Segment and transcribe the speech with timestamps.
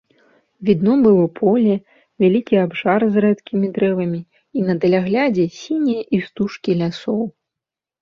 [0.69, 1.75] Відно было поле,
[2.23, 4.21] вялікі абшар з рэдкімі дрэвамі
[4.59, 7.21] і на даляглядзе сінія істужкі лясоў.